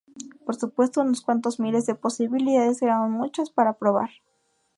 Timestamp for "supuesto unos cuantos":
0.55-1.59